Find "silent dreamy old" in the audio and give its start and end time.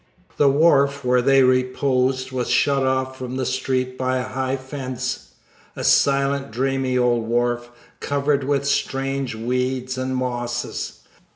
5.83-7.27